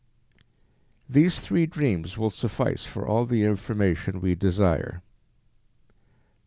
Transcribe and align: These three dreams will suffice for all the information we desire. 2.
These 1.07 1.39
three 1.41 1.67
dreams 1.67 2.17
will 2.17 2.31
suffice 2.31 2.83
for 2.85 3.07
all 3.07 3.27
the 3.27 3.43
information 3.43 4.19
we 4.19 4.33
desire. 4.33 5.03
2. 5.03 5.03